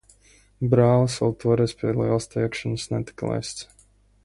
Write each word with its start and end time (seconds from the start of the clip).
Brālis 0.71 1.17
toreiz 1.43 1.75
vēl 1.83 1.93
pie 1.93 1.93
lielas 1.99 2.29
teikšanas 2.37 2.89
netika 2.95 3.31
laists. 3.35 3.87